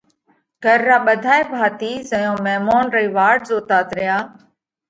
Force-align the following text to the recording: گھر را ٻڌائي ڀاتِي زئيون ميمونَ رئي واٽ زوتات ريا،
گھر 0.63 0.79
را 0.87 0.97
ٻڌائي 1.05 1.43
ڀاتِي 1.51 1.91
زئيون 2.09 2.37
ميمونَ 2.45 2.85
رئي 2.95 3.09
واٽ 3.17 3.39
زوتات 3.49 3.87
ريا، 3.97 4.17